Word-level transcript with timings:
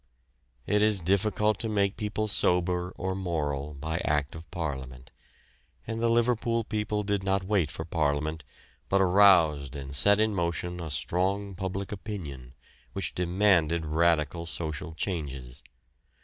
It 0.65 0.81
is 0.81 0.99
difficult 0.99 1.59
to 1.59 1.69
make 1.69 1.95
people 1.95 2.27
sober 2.27 2.91
or 2.97 3.13
moral 3.13 3.75
by 3.75 3.99
act 3.99 4.33
of 4.33 4.49
parliament, 4.49 5.11
and 5.85 6.01
the 6.01 6.09
Liverpool 6.09 6.63
people 6.63 7.03
did 7.03 7.21
not 7.21 7.43
wait 7.43 7.69
for 7.69 7.85
Parliament, 7.85 8.43
but 8.89 8.99
aroused 8.99 9.75
and 9.75 9.95
set 9.95 10.19
in 10.19 10.33
motion 10.33 10.79
a 10.79 10.89
strong 10.89 11.53
public 11.53 11.91
opinion, 11.91 12.55
which 12.93 13.13
demanded 13.13 13.85
radical 13.85 14.47
social 14.47 14.95
changes. 14.95 15.61